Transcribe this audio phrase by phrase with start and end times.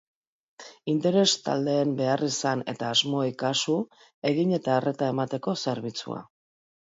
[0.93, 3.77] Interes-taldeen beharrizan eta asmoei kasu
[4.31, 6.25] egin eta arreta emateko zerbitzua.